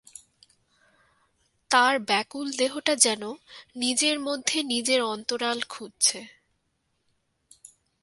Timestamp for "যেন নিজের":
2.95-4.17